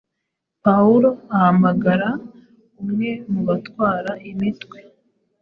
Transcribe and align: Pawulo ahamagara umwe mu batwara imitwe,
Pawulo 0.63 1.09
ahamagara 1.35 2.09
umwe 2.81 3.09
mu 3.31 3.41
batwara 3.47 4.11
imitwe, 4.31 4.77